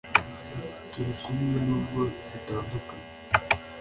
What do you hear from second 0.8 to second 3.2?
turi kumwe nubwo dutandukanye.